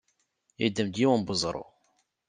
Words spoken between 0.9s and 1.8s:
yiwen n weẓru.